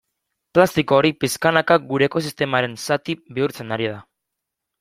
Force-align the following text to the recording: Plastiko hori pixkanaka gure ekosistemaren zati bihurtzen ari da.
Plastiko 0.57 0.97
hori 0.99 1.11
pixkanaka 1.25 1.77
gure 1.91 2.09
ekosistemaren 2.11 2.75
zati 2.87 3.17
bihurtzen 3.37 3.77
ari 3.77 3.93
da. 3.93 4.05